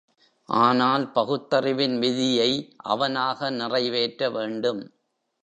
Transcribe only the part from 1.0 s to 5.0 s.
பகுத்தறிவின் விதியை அவனாக நிறைவேற்ற வேண்டும்.